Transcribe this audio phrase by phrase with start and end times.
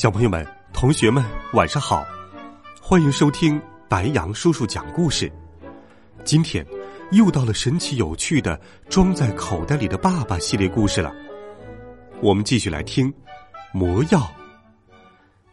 [0.00, 1.22] 小朋友们、同学们，
[1.52, 2.06] 晚上好！
[2.80, 5.30] 欢迎收听白杨叔叔讲故事。
[6.24, 6.66] 今天
[7.10, 8.58] 又到了神奇有趣的
[8.88, 11.12] “装在口袋里的爸爸”系列故事了。
[12.22, 13.12] 我们继续来听
[13.74, 14.20] 《魔药》。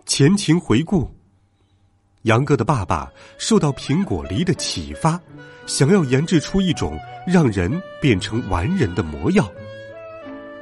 [0.06, 1.14] 前情回顾：
[2.22, 5.20] 杨哥的爸爸受到苹果梨的启发，
[5.66, 7.70] 想要研制出一种让人
[8.02, 9.46] 变成完人的魔药。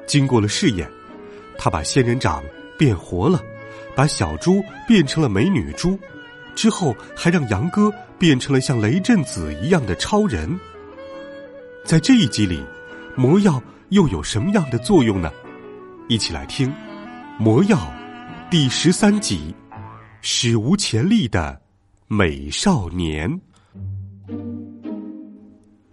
[0.07, 0.89] 经过了试验，
[1.55, 2.43] 他把仙人掌
[2.79, 3.39] 变活了。
[3.95, 5.97] 把小猪变成了美女猪，
[6.53, 10.59] 之后还让杨哥变成了像雷震子一样的超人。
[11.85, 12.61] 在这一集里，
[13.15, 15.31] 魔药又有什么样的作用呢？
[16.07, 16.69] 一起来听
[17.39, 17.77] 《魔药》
[18.49, 19.55] 第十三集
[20.21, 21.61] 《史无前例的
[22.07, 23.29] 美少年》。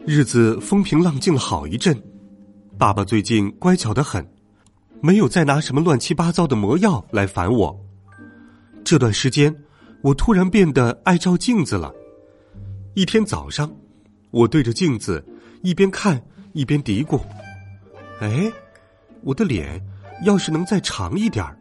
[0.04, 1.96] 日子风平浪静了好一阵，
[2.76, 4.26] 爸爸最近乖巧的很，
[5.00, 7.81] 没有再拿什么乱七八糟的魔药来烦我。
[8.84, 9.54] 这段时间，
[10.02, 11.92] 我突然变得爱照镜子了。
[12.94, 13.72] 一天早上，
[14.30, 15.24] 我对着镜子
[15.62, 16.20] 一边看
[16.52, 17.20] 一边嘀咕
[18.20, 18.50] ：“哎，
[19.22, 19.80] 我的脸
[20.24, 21.56] 要是能再长一点儿，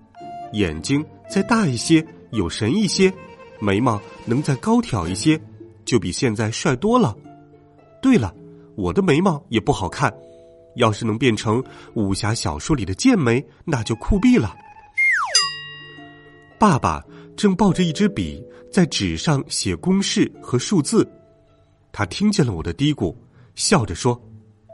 [0.53, 3.13] 眼睛再大一些，有神一些，
[3.59, 5.39] 眉毛能再高挑一些，
[5.85, 7.15] 就比现在帅多了。
[8.01, 8.33] 对了，
[8.75, 10.11] 我的眉毛也不好看，
[10.75, 11.63] 要是能变成
[11.93, 14.55] 武侠小说里的剑眉，那就酷毙了。”
[16.61, 17.03] 爸爸
[17.35, 18.39] 正抱着一支笔
[18.71, 21.09] 在纸上写公式和数字，
[21.91, 23.15] 他听见了我的嘀咕，
[23.55, 24.13] 笑着说：“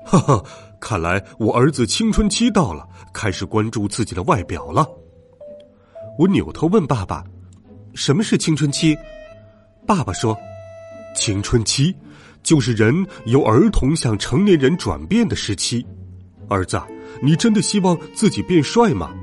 [0.06, 0.44] 哈哈，
[0.82, 4.86] 看来我儿子青春期到了，开始关注自己的外表了。”
[6.20, 7.24] 我扭头问爸爸
[7.96, 8.94] ：“什么是青春期？”
[9.88, 10.38] 爸爸说
[11.16, 11.96] ：“青春期
[12.44, 12.94] 就是人
[13.28, 15.88] 由儿童向成年人转变的时期。”
[16.50, 16.78] 儿子，
[17.24, 19.16] 你真的希望自己变帅吗？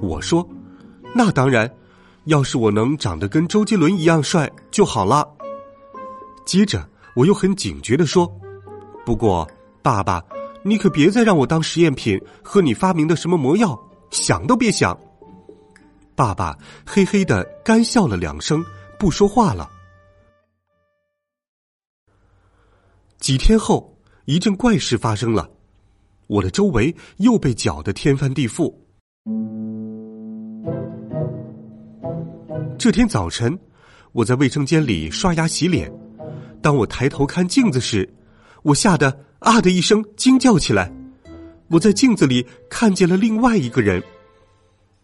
[0.00, 0.48] 我说。
[1.14, 1.68] 那当然，
[2.24, 5.28] 要是我能长得跟周杰伦一样帅就好了。
[6.44, 8.30] 接着，我又很警觉的说
[9.04, 9.48] ：“不过，
[9.82, 10.22] 爸爸，
[10.62, 13.78] 你可别再让我当实验品，喝你发明的什么魔药，
[14.10, 14.96] 想都别想。”
[16.14, 18.64] 爸爸嘿嘿的干笑了两声，
[18.98, 19.68] 不说话了。
[23.18, 25.50] 几天后，一阵怪事发生了，
[26.26, 28.72] 我的周围又被搅得天翻地覆。
[32.78, 33.58] 这天早晨，
[34.12, 35.92] 我在卫生间里刷牙洗脸。
[36.62, 38.08] 当我抬头看镜子时，
[38.62, 40.88] 我吓得啊的一声惊叫起来。
[41.66, 44.00] 我在镜子里看见了另外一个人，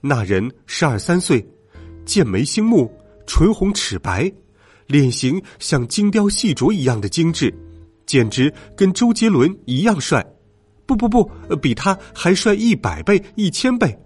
[0.01, 1.45] 那人十二三岁，
[2.05, 2.89] 剑眉星目，
[3.27, 4.33] 唇红齿白，
[4.87, 7.53] 脸型像精雕细琢一样的精致，
[8.07, 10.25] 简直跟周杰伦一样帅。
[10.87, 11.29] 不不不，
[11.61, 13.99] 比他还帅一百倍、一千倍。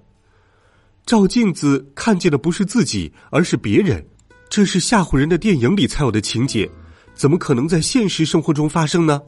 [1.09, 4.07] 照镜子看见的不是自己，而是别人，
[4.51, 6.71] 这是吓唬人的电影里才有的情节，
[7.15, 9.19] 怎么可能在现实生活中发生呢？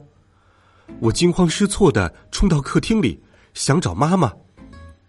[0.99, 3.19] 我惊慌失措的冲到客厅里，
[3.55, 4.31] 想找妈妈。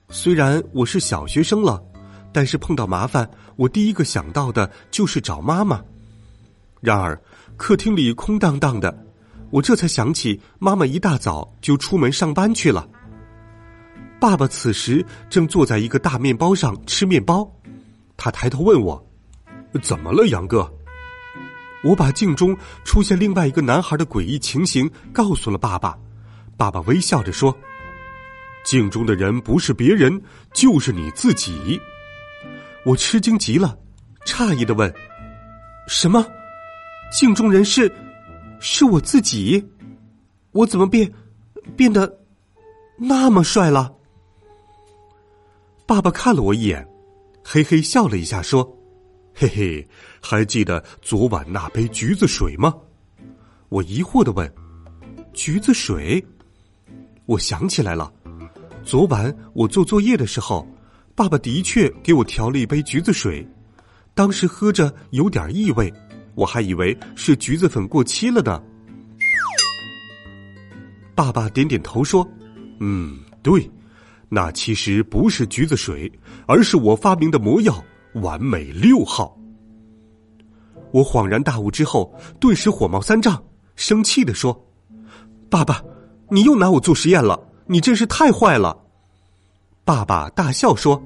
[0.08, 1.78] 虽然我是小学生了，
[2.32, 5.78] 但是碰到麻烦，我第一个想到的就是找妈妈。
[6.80, 7.20] 然而，
[7.58, 9.06] 客厅里空荡荡的，
[9.50, 12.88] 我这才想起妈妈一大早就出门上班去了。
[14.22, 17.44] 爸爸此时正坐在一个大面包上吃面包，
[18.16, 19.04] 他抬头问我
[19.82, 20.72] ：“怎么了，杨哥？”
[21.82, 25.98] 我把镜中出现另外一个男孩的诡异情形告诉了爸爸。
[26.56, 27.52] 爸爸微笑着说
[28.62, 30.22] ：“镜中的人不是别人，
[30.54, 31.80] 就是你自己。”
[32.86, 33.76] 我吃惊极了，
[34.24, 34.94] 诧异的问
[35.88, 36.24] ：“什么？
[37.10, 37.92] 镜中人是
[38.60, 39.68] 是我自己？
[40.52, 41.12] 我怎么变
[41.76, 42.20] 变得
[42.96, 43.92] 那么帅了？”
[45.86, 46.86] 爸爸看了我一眼，
[47.44, 48.64] 嘿嘿笑了一下，说
[49.34, 49.88] ：“嘿嘿，
[50.20, 52.74] 还记得昨晚那杯橘子水吗？”
[53.68, 54.50] 我疑惑的问
[55.34, 56.24] ：“橘子水？”
[57.26, 58.12] 我想起来了，
[58.84, 60.66] 昨晚我做作业的时候，
[61.14, 63.46] 爸爸的确给我调了一杯橘子水，
[64.14, 65.92] 当时喝着有点异味，
[66.34, 68.62] 我还以为是橘子粉过期了呢。
[71.14, 72.26] 爸爸点点头说
[72.80, 73.70] ：“嗯，对。”
[74.34, 76.10] 那其实不是橘子水，
[76.46, 77.84] 而是我发明的魔药
[78.22, 79.38] “完美六号”。
[80.90, 83.44] 我恍然大悟之后，顿时火冒三丈，
[83.76, 84.58] 生气的说
[85.50, 85.82] ：“爸爸，
[86.30, 87.38] 你又拿我做实验了！
[87.66, 88.74] 你真是太坏了！”
[89.84, 90.96] 爸爸大笑说：“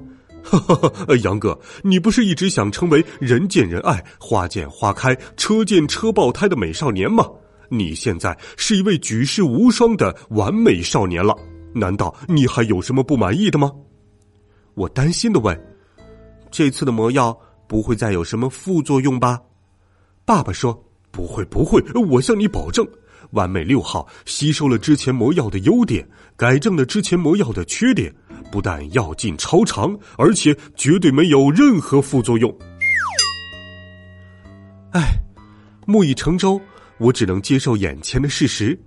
[0.41, 7.27] 呵呵呵，杨哥，你不是一直想成为人见人爱、花见花开、车见车爆胎的美少年吗？
[7.67, 11.35] 你现在是一位举世无双的完美少年了。”
[11.77, 13.71] 难道你还有什么不满意的吗？
[14.73, 15.59] 我担心的问
[16.51, 17.37] ：“这次的魔药
[17.67, 19.39] 不会再有什么副作用吧？”
[20.23, 20.73] 爸爸说
[21.09, 22.87] ：“不会，不会，我向你保证，
[23.31, 28.13] 完美六号吸收了之前魔药的优点，改正了之前魔药的缺点，
[28.51, 32.55] 不但药劲超长，而且绝对没有任何副作用。”
[34.93, 35.17] 唉，
[35.85, 36.59] 木已成舟，
[36.97, 38.79] 我只能接受眼前的事实。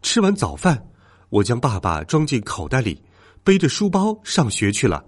[0.00, 0.82] 吃完早饭。
[1.32, 3.00] 我将爸爸装进口袋里，
[3.42, 5.02] 背着书包上学去了。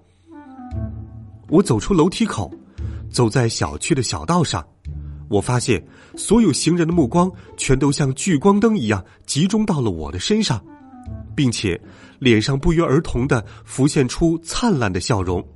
[1.51, 2.51] 我走出楼梯口，
[3.11, 4.67] 走在小区的小道上，
[5.29, 5.87] 我发现
[6.17, 10.65] 所有行人的目光全都像聚光灯一样集中到了我的身上，
[11.37, 11.79] 并且
[12.19, 15.47] 脸上不约而同的浮现出灿烂的笑容。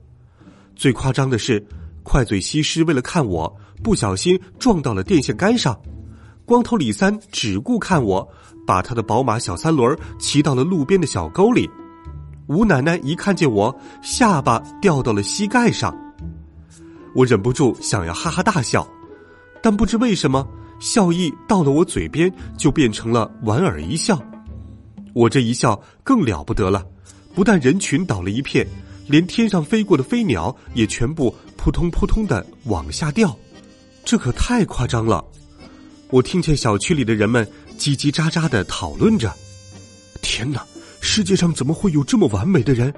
[0.77, 1.67] 最夸张的是，
[2.03, 5.81] 快嘴西施为了看我，不小心撞到了电线杆上。
[6.45, 8.27] 光头李三只顾看我，
[8.69, 11.67] 把他的宝马小三轮骑到了路边的小沟里。
[12.49, 15.97] 吴奶奶一看见我，下巴掉到了膝盖上。
[17.15, 18.87] 我忍不住想要哈哈大笑，
[19.63, 20.47] 但不知为什么，
[20.81, 24.23] 笑意到了我嘴边就变成了莞尔一笑。
[25.15, 26.85] 我这一笑更了不得了，
[27.35, 28.69] 不但人群倒了一片，
[29.07, 33.35] 连天上飞过的飞鸟也全部扑通扑通的往下掉，
[34.05, 35.25] 这可太夸张了。
[36.11, 37.47] 我听见小区里的人们
[37.79, 39.33] 叽叽喳喳的讨论着
[40.21, 40.67] ：“天哪，
[41.01, 42.93] 世界上怎么会有这么完美的人？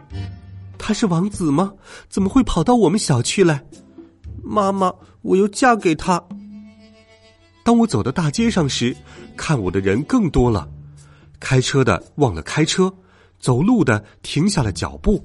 [0.78, 1.72] 他是王子吗？
[2.08, 3.62] 怎么会跑到我们小区来？
[4.42, 6.22] 妈妈，我要嫁给他。”
[7.62, 8.96] 当我走到大街上时，
[9.36, 10.66] 看我的人更多了。
[11.38, 12.92] 开车的忘了开车，
[13.38, 15.22] 走路的停下了脚步，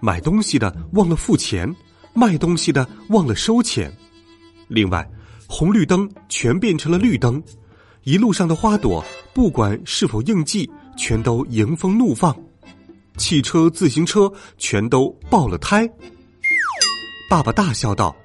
[0.00, 1.72] 买东西的忘了付钱，
[2.14, 3.94] 卖东西的忘了收钱。
[4.66, 5.06] 另外。
[5.50, 7.42] 红绿灯全变成了绿灯，
[8.08, 10.66] 一路上的花朵不管是否应季，
[10.96, 12.34] 全都迎风怒放，
[13.18, 15.86] 汽车、自行车全都爆了胎。
[17.28, 18.16] 爸爸大笑道：“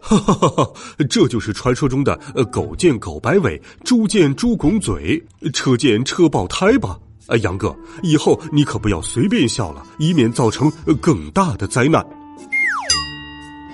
[0.00, 0.72] 哈哈哈哈
[1.10, 2.18] 这就是传说中的
[2.50, 12.02] ‘狗见狗摆尾，猪见猪拱嘴，车见车爆胎’吧？”啊，杨哥，以后你可不要随便笑了，以免造成更大的灾难。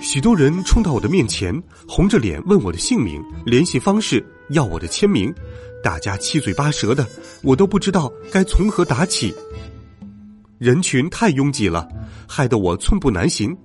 [0.01, 5.33] 许多人冲到我的面前，红着脸问我的姓名、联系方式，要我的签名。
[5.83, 7.07] 大家七嘴八舌的，
[7.43, 9.33] 我都不知道该从何打起。
[10.57, 11.87] 人群太拥挤了，
[12.27, 13.55] 害得我寸步难行。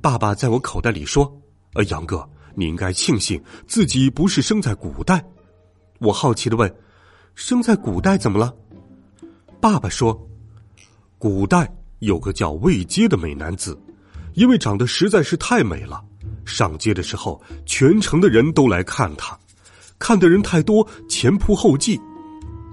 [0.00, 1.40] 爸爸在我口袋里说
[1.74, 5.24] ：“呃，杨哥，你应该庆幸自己不是生在古代。”
[6.00, 6.72] 我好奇的问
[7.34, 8.54] ：“生在古代怎么了？”
[9.60, 10.28] 爸爸说
[11.18, 13.80] ：“古代有个叫魏阶的美男子。”
[14.34, 16.04] 因为长得实在是太美了，
[16.44, 19.38] 上街的时候，全城的人都来看他，
[19.98, 22.00] 看的人太多，前仆后继，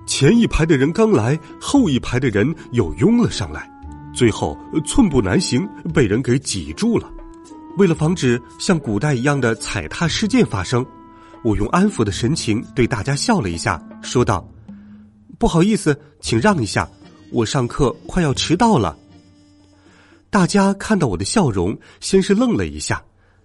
[0.06, 3.70] 前一排的人刚来，后一排的人又拥了上来，
[4.14, 7.10] 最后寸步难行，被人给挤住了。
[7.77, 10.86] 为了防止像古代一样的踩踏事件发生，
[11.44, 14.48] 我用安抚的神情对大家笑了一下，说道
[15.39, 16.88] ：“不好意思，请让一下，
[17.32, 18.98] 我上课快要迟到了。”
[20.30, 23.01] 大家看到我的笑容，先是愣了一下，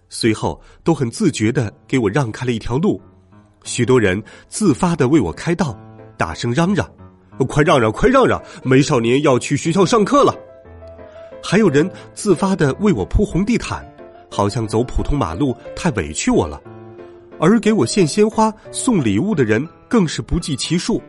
[0.09, 3.01] 随后都很自觉的给我让开了一条路。
[3.63, 5.77] 许多人自发的为我开道，
[6.17, 6.89] 大声嚷嚷
[7.47, 8.41] ：“快让让，快让让！
[8.63, 10.33] 美少年要去学校上课了。”
[11.43, 13.85] 还有人自发的为我铺红地毯，
[14.29, 16.61] 好像走普通马路太委屈我了。
[17.39, 21.01] 而给我献鲜花、送礼物的人更是不计其数。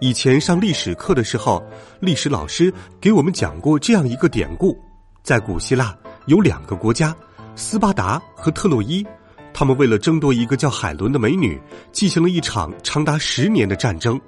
[0.00, 1.62] 以前上历史课的时候，
[2.00, 4.74] 历史老师给我们讲过这样一个典故：
[5.22, 5.94] 在古希腊
[6.26, 7.14] 有两个国家，
[7.54, 9.06] 斯巴达和特洛伊，
[9.54, 11.60] 他们为了争夺一个叫海伦的美女，
[11.92, 14.20] 进行了一场长达十年的战争。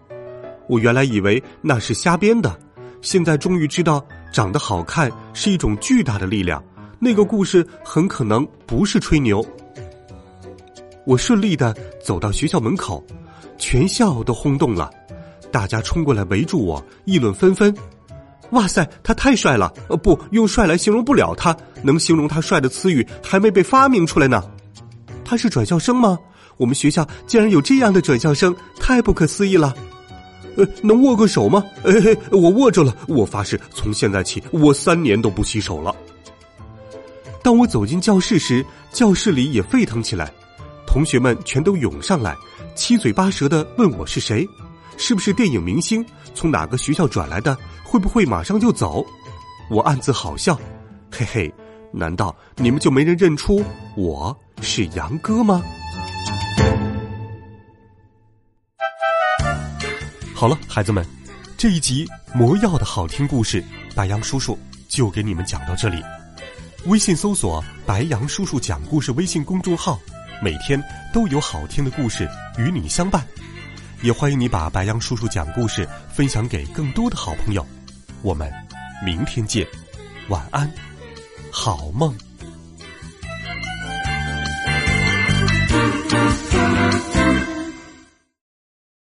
[0.69, 2.59] 我原来以为那是瞎编的，
[3.01, 6.63] 现在终于知道，长得好看是一种巨大的力量。
[6.99, 9.45] 那个故事很可能不是吹牛。
[11.07, 13.05] 我顺利的走到学校门口，
[13.59, 14.91] 全校都轰动了。
[15.53, 17.75] 大家冲过来围住我，议论纷纷。
[18.51, 19.73] 哇塞，他太帅了！
[19.89, 24.43] 呃，不用帅来形容不了他，能形容他帅的词语还没被发明出来呢。
[25.25, 26.19] 他是转校生吗？
[26.57, 29.75] 我们学校竟然有这样的转校生，太不可思议了！
[30.57, 31.65] 呃，能握个手吗？
[31.85, 32.95] 哎嘿，我握着了。
[33.09, 35.93] 我发誓，从现在起，我三年都不洗手了。
[37.43, 40.33] 当我走进教室时，教室里也沸腾起来，
[40.87, 42.37] 同学们全都涌上来，
[42.77, 44.49] 七嘴八舌的问我是谁，
[44.97, 49.05] 是不是电影明星，从哪个学校转来的，会不会马上就走？
[49.69, 50.55] 我暗自好笑，
[51.11, 51.55] 嘿嘿，
[51.97, 53.63] 难道你们就没人认出
[53.97, 55.63] 我是杨哥吗？
[60.35, 61.07] 好了，孩子们，
[61.57, 63.63] 这一集魔药的好听故事，
[63.95, 64.59] 白杨叔叔
[64.89, 66.03] 就给你们讲到这里。
[66.87, 69.99] 微信搜索“白杨叔叔讲故事”微信公众号，
[70.43, 70.83] 每天
[71.13, 73.25] 都有好听的故事与你相伴。
[74.03, 77.65] 也欢迎你把白杨叔叔讲故事分享给更多的好朋友。
[78.21, 78.53] 我们
[79.05, 79.65] 明天见，
[80.29, 80.71] 晚安，
[81.57, 82.13] 好梦。